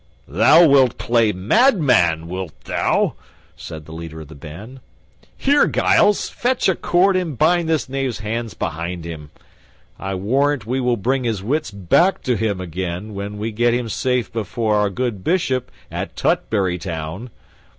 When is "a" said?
6.67-6.73